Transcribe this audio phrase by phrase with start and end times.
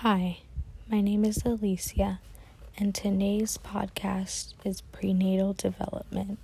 [0.00, 0.40] Hi,
[0.90, 2.20] my name is Alicia,
[2.76, 6.38] and today's podcast is prenatal development.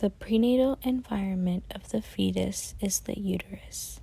[0.00, 4.00] The prenatal environment of the fetus is the uterus.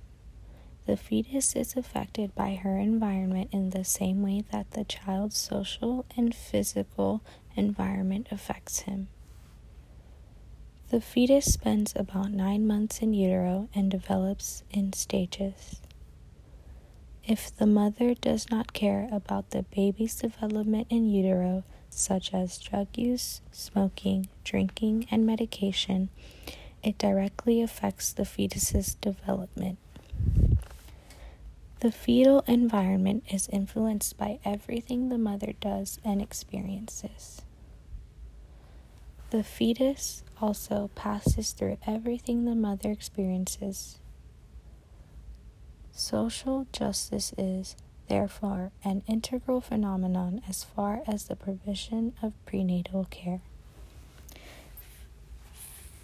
[0.86, 6.06] The fetus is affected by her environment in the same way that the child's social
[6.16, 7.20] and physical
[7.56, 9.08] environment affects him.
[10.90, 15.80] The fetus spends about nine months in utero and develops in stages.
[17.24, 22.88] If the mother does not care about the baby's development in utero, such as drug
[22.96, 26.08] use, smoking, drinking, and medication,
[26.82, 29.78] it directly affects the fetus's development.
[31.78, 37.42] The fetal environment is influenced by everything the mother does and experiences.
[39.30, 43.98] The fetus also passes through everything the mother experiences.
[45.92, 47.76] Social justice is,
[48.08, 53.40] therefore, an integral phenomenon as far as the provision of prenatal care.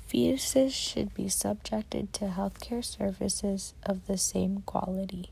[0.09, 5.31] Fetuses should be subjected to healthcare services of the same quality.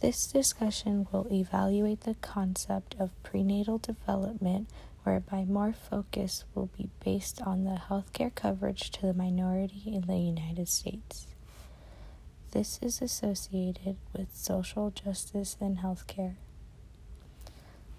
[0.00, 4.68] This discussion will evaluate the concept of prenatal development
[5.08, 10.18] whereby more focus will be based on the healthcare coverage to the minority in the
[10.18, 11.26] United States.
[12.50, 16.34] This is associated with social justice in healthcare.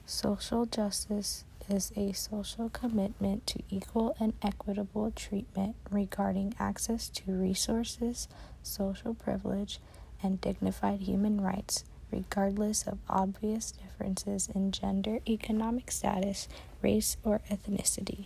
[0.05, 8.27] Social justice is a social commitment to equal and equitable treatment regarding access to resources,
[8.61, 9.79] social privilege,
[10.21, 16.47] and dignified human rights regardless of obvious differences in gender, economic status,
[16.81, 18.25] race, or ethnicity.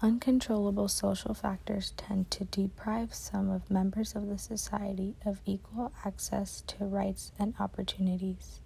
[0.00, 6.62] Uncontrollable social factors tend to deprive some of members of the society of equal access
[6.66, 8.60] to rights and opportunities.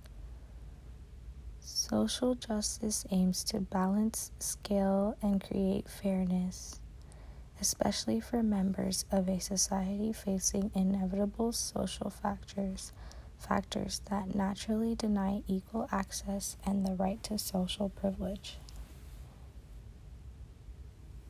[1.60, 6.80] Social justice aims to balance, scale, and create fairness
[7.62, 12.92] especially for members of a society facing inevitable social factors,
[13.42, 18.58] factors that naturally deny equal access and the right to social privilege.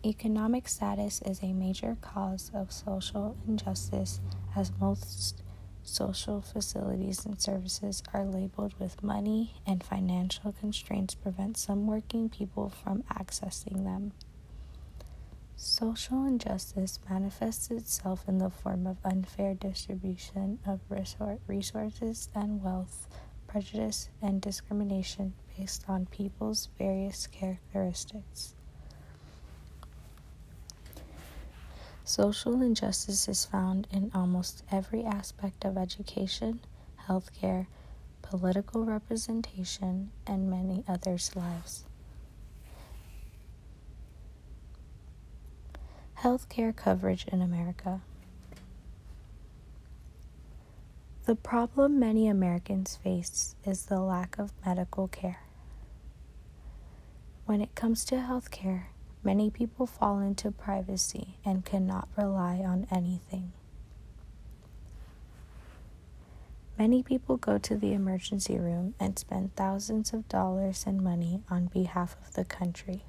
[0.05, 4.21] Economic status is a major cause of social injustice
[4.57, 5.43] as most
[5.85, 12.69] social facilities and services are labeled with money, and financial constraints prevent some working people
[12.69, 14.13] from accessing them.
[15.57, 20.81] Social injustice manifests itself in the form of unfair distribution of
[21.47, 23.07] resources and wealth,
[23.47, 28.55] prejudice, and discrimination based on people's various characteristics.
[32.05, 36.61] Social injustice is found in almost every aspect of education,
[37.07, 37.67] healthcare,
[38.23, 41.85] political representation, and many others' lives.
[46.23, 48.01] Healthcare coverage in America.
[51.25, 55.41] The problem many Americans face is the lack of medical care.
[57.45, 58.85] When it comes to healthcare,
[59.25, 63.51] many people fall into privacy and cannot rely on anything.
[66.79, 71.67] Many people go to the emergency room and spend thousands of dollars and money on
[71.67, 73.03] behalf of the country.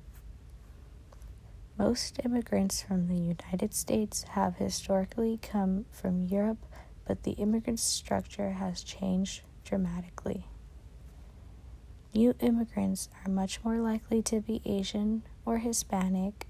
[1.77, 6.65] Most immigrants from the United States have historically come from Europe,
[7.07, 10.45] but the immigrant structure has changed dramatically.
[12.13, 16.45] New immigrants are much more likely to be Asian or Hispanic.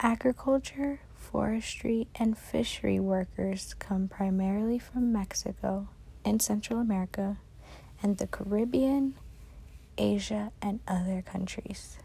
[0.00, 5.88] Agriculture, forestry, and fishery workers come primarily from Mexico
[6.24, 7.38] and Central America
[8.02, 9.14] and the Caribbean,
[9.96, 11.98] Asia, and other countries.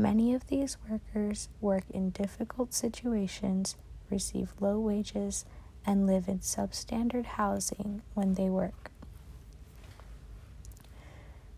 [0.00, 3.76] Many of these workers work in difficult situations,
[4.08, 5.44] receive low wages,
[5.84, 8.92] and live in substandard housing when they work.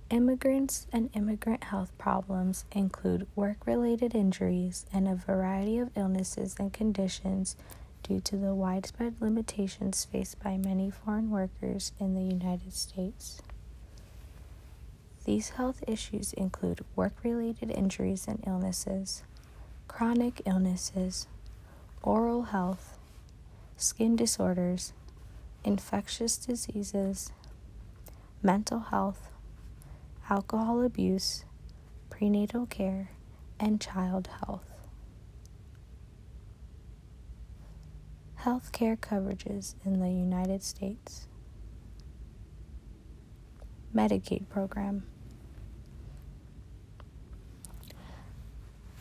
[0.08, 6.72] Immigrants and immigrant health problems include work related injuries and a variety of illnesses and
[6.72, 7.56] conditions
[8.02, 13.42] due to the widespread limitations faced by many foreign workers in the United States.
[15.24, 19.22] These health issues include work related injuries and illnesses,
[19.86, 21.28] chronic illnesses,
[22.02, 22.98] oral health,
[23.76, 24.92] skin disorders,
[25.64, 27.32] infectious diseases,
[28.42, 29.28] mental health,
[30.30, 31.44] alcohol abuse,
[32.08, 33.10] prenatal care,
[33.58, 34.72] and child health.
[38.36, 41.26] Health care coverages in the United States.
[43.94, 45.02] Medicaid program.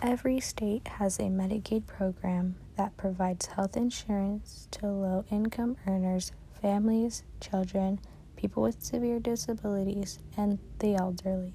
[0.01, 6.31] Every state has a Medicaid program that provides health insurance to low income earners,
[6.61, 7.99] families, children,
[8.35, 11.53] people with severe disabilities, and the elderly.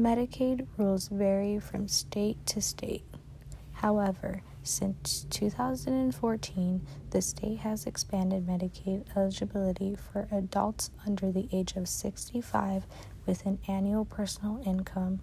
[0.00, 3.04] Medicaid rules vary from state to state.
[3.72, 11.88] However, since 2014, the state has expanded Medicaid eligibility for adults under the age of
[11.88, 12.86] 65
[13.26, 15.20] with an annual personal income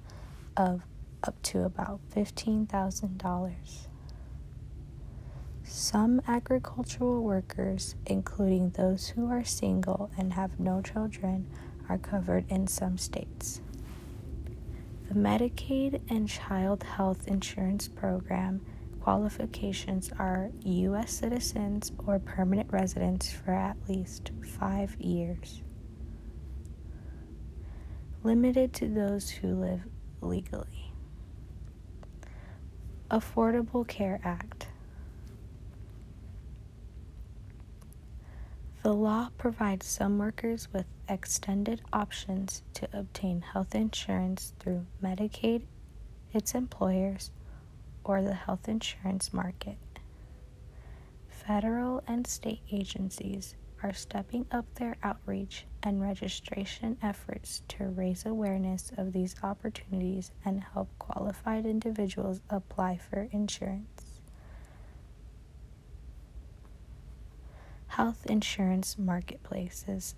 [0.58, 0.82] of
[1.24, 3.88] up to about $15,000.
[5.64, 11.48] Some agricultural workers, including those who are single and have no children,
[11.88, 13.62] are covered in some states.
[15.08, 18.62] The Medicaid and Child Health Insurance Program
[19.06, 21.12] qualifications are U.S.
[21.12, 25.62] citizens or permanent residents for at least five years.
[28.24, 29.82] Limited to those who live
[30.22, 30.92] legally.
[33.12, 34.70] Affordable Care Act.
[38.82, 45.62] The law provides some workers with extended options to obtain health insurance through Medicaid,
[46.34, 47.30] its employers,
[48.06, 49.78] or the health insurance market.
[51.28, 58.92] Federal and state agencies are stepping up their outreach and registration efforts to raise awareness
[58.98, 64.22] of these opportunities and help qualified individuals apply for insurance.
[67.88, 70.16] Health insurance marketplaces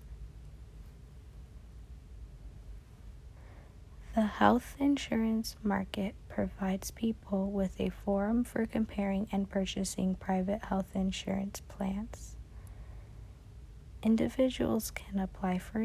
[4.18, 10.88] The health insurance market provides people with a forum for comparing and purchasing private health
[10.92, 12.34] insurance plans.
[14.02, 15.80] Individuals can apply for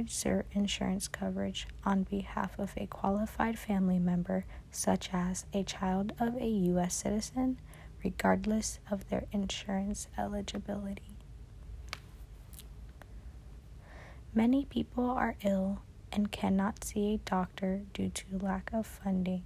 [0.51, 6.47] insurance coverage on behalf of a qualified family member, such as a child of a
[6.47, 6.95] U.S.
[6.95, 7.59] citizen,
[8.03, 11.17] regardless of their insurance eligibility.
[14.33, 15.83] Many people are ill
[16.13, 19.43] and cannot see a doctor due to lack of funding.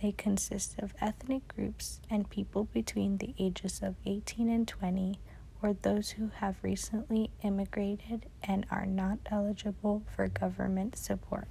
[0.00, 5.18] They consist of ethnic groups and people between the ages of 18 and 20,
[5.60, 11.48] or those who have recently immigrated and are not eligible for government support.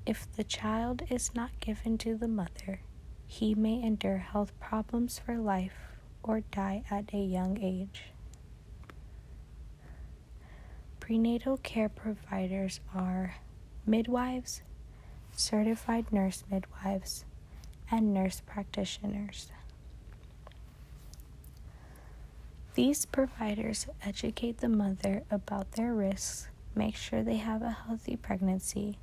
[0.06, 2.82] If the child is not given to the mother,
[3.32, 8.12] he may endure health problems for life or die at a young age.
[11.00, 13.36] Prenatal care providers are
[13.86, 14.64] midwives,
[15.32, 17.24] certified nurse midwives,
[17.90, 19.50] and nurse practitioners.
[22.74, 28.98] These providers educate the mother about their risks, make sure they have a healthy pregnancy,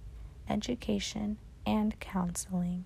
[0.50, 2.84] education, and counseling.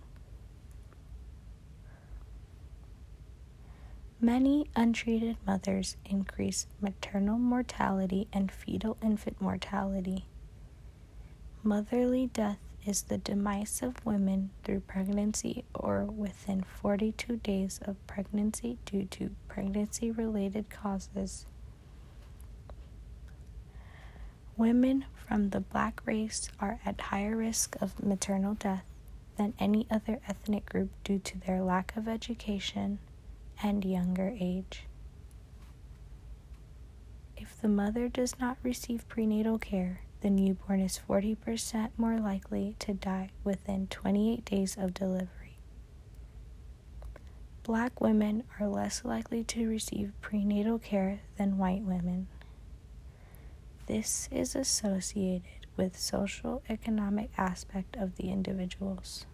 [4.24, 10.26] Many untreated mothers increase maternal mortality and fetal infant mortality.
[11.64, 18.78] Motherly death is the demise of women through pregnancy or within 42 days of pregnancy
[18.86, 21.44] due to pregnancy related causes.
[24.56, 28.84] Women from the black race are at higher risk of maternal death
[29.36, 33.00] than any other ethnic group due to their lack of education
[33.62, 34.84] and younger age.
[37.36, 42.94] If the mother does not receive prenatal care, the newborn is 40% more likely to
[42.94, 45.58] die within 28 days of delivery.
[47.64, 52.26] Black women are less likely to receive prenatal care than white women.
[53.86, 59.26] This is associated with social economic aspect of the individuals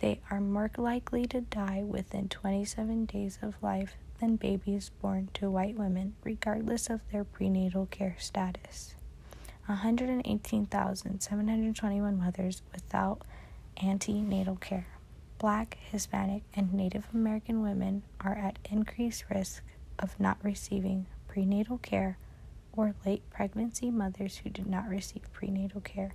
[0.00, 5.50] they are more likely to die within 27 days of life than babies born to
[5.50, 8.94] white women, regardless of their prenatal care status.
[9.66, 13.22] 118,721 mothers without
[13.82, 14.86] antenatal care.
[15.38, 19.62] Black, Hispanic, and Native American women are at increased risk
[19.98, 22.18] of not receiving prenatal care
[22.72, 26.12] or late pregnancy mothers who did not receive prenatal care.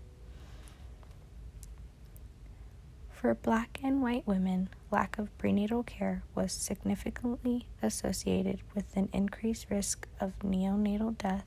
[3.20, 9.68] For black and white women, lack of prenatal care was significantly associated with an increased
[9.70, 11.44] risk of neonatal death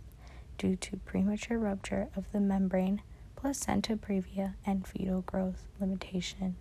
[0.59, 3.01] due to premature rupture of the membrane,
[3.37, 6.57] placenta previa, and fetal growth limitation.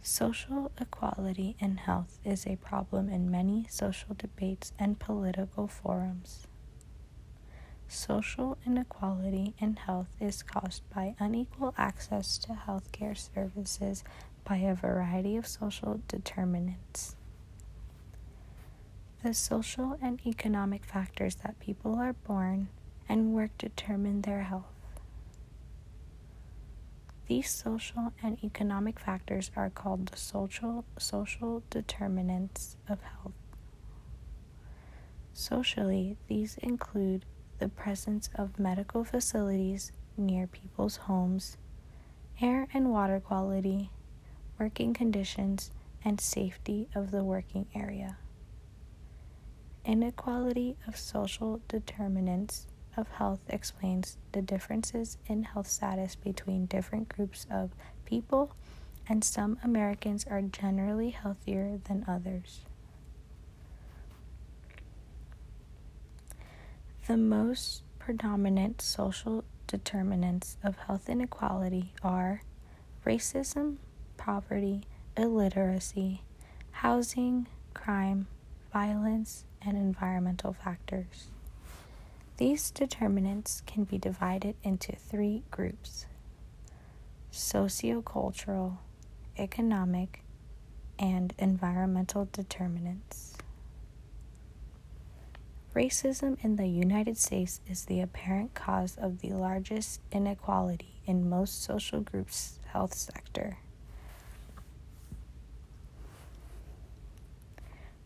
[0.00, 6.46] Social equality in health is a problem in many social debates and political forums.
[7.92, 14.04] Social inequality in health is caused by unequal access to healthcare services
[14.44, 17.16] by a variety of social determinants.
[19.24, 22.68] The social and economic factors that people are born
[23.08, 24.70] and work determine their health.
[27.26, 33.32] These social and economic factors are called the social social determinants of health.
[35.32, 37.24] Socially, these include
[37.60, 41.58] the presence of medical facilities near people's homes,
[42.40, 43.90] air and water quality,
[44.58, 45.70] working conditions,
[46.02, 48.16] and safety of the working area.
[49.84, 57.46] Inequality of social determinants of health explains the differences in health status between different groups
[57.50, 57.70] of
[58.06, 58.54] people,
[59.06, 62.60] and some Americans are generally healthier than others.
[67.10, 72.42] The most predominant social determinants of health inequality are
[73.04, 73.78] racism,
[74.16, 74.84] poverty,
[75.16, 76.22] illiteracy,
[76.70, 78.28] housing, crime,
[78.72, 81.26] violence, and environmental factors.
[82.36, 86.06] These determinants can be divided into three groups
[87.32, 88.76] sociocultural,
[89.36, 90.22] economic,
[90.96, 93.29] and environmental determinants.
[95.74, 101.62] Racism in the United States is the apparent cause of the largest inequality in most
[101.62, 103.58] social groups' health sector.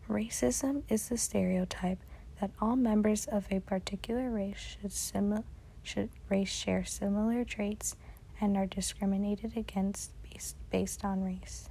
[0.07, 1.97] Racism is the stereotype
[2.39, 5.43] that all members of a particular race should, simi-
[5.81, 7.95] should race share similar traits
[8.39, 11.69] and are discriminated against based, based on race.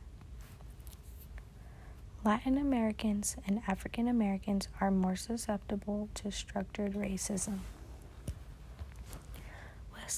[2.24, 7.58] Latin Americans and African Americans are more susceptible to structured racism.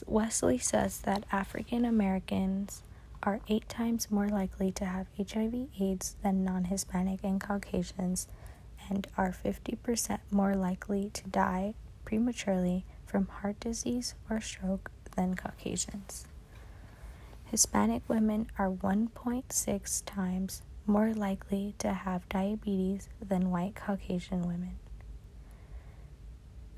[0.06, 2.82] Wesley says that African Americans
[3.24, 8.28] are eight times more likely to have HIV AIDS than non Hispanic and Caucasians,
[8.88, 16.26] and are 50% more likely to die prematurely from heart disease or stroke than Caucasians.
[17.46, 24.78] Hispanic women are 1.6 times more likely to have diabetes than white Caucasian women.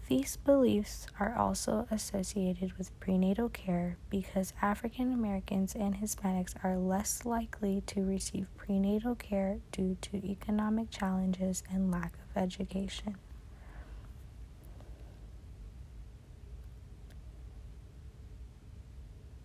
[0.08, 7.26] These beliefs are also associated with prenatal care because African Americans and Hispanics are less
[7.26, 13.16] likely to receive prenatal care due to economic challenges and lack of education.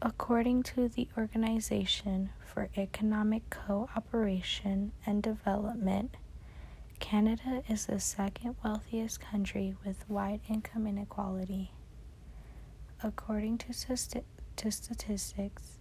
[0.05, 6.17] According to the Organization for Economic Cooperation and Development,
[6.99, 11.71] Canada is the second wealthiest country with wide income inequality.
[13.01, 13.67] According to,
[14.57, 15.77] to statistics,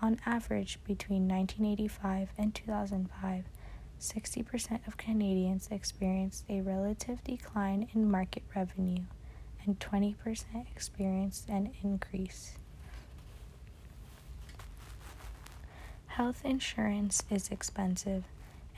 [0.00, 3.44] on average between 1985 and 2005,
[4.00, 9.04] 60% of Canadians experienced a relative decline in market revenue,
[9.66, 10.16] and 20%
[10.74, 12.56] experienced an increase.
[16.16, 18.24] Health insurance is expensive,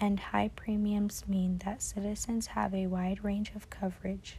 [0.00, 4.38] and high premiums mean that citizens have a wide range of coverage.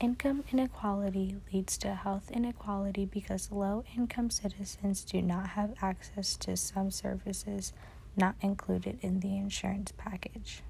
[0.00, 6.56] Income inequality leads to health inequality because low income citizens do not have access to
[6.56, 7.74] some services
[8.16, 10.62] not included in the insurance package.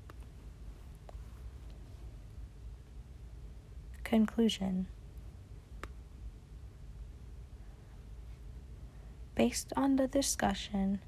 [4.03, 4.89] Conclusion
[9.37, 11.01] Based on the discussion,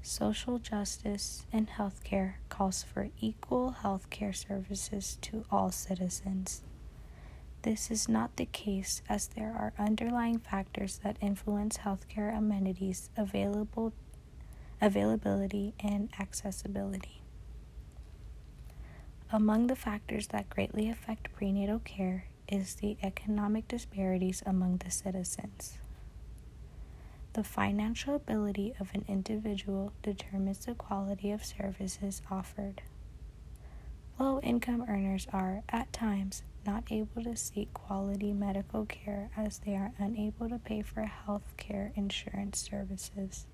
[0.00, 6.62] social justice in healthcare calls for equal healthcare services to all citizens.
[7.60, 13.92] This is not the case as there are underlying factors that influence healthcare amenities available
[14.80, 17.20] availability and accessibility.
[19.30, 25.78] Among the factors that greatly affect prenatal care is the economic disparities among the citizens.
[27.34, 32.80] The financial ability of an individual determines the quality of services offered.
[34.20, 39.74] Low income earners are, at times, not able to seek quality medical care as they
[39.74, 43.46] are unable to pay for health care insurance services.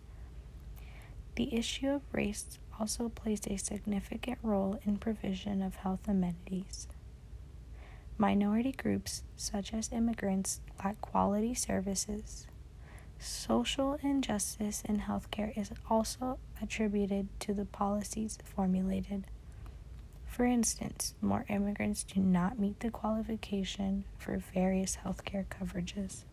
[1.37, 6.87] The issue of race also plays a significant role in provision of health amenities.
[8.19, 12.47] Minority groups, such as immigrants, lack quality services.
[13.23, 19.27] Social injustice in healthcare is also attributed to the policies formulated.
[20.25, 26.25] For instance, more immigrants do not meet the qualification for various healthcare coverages.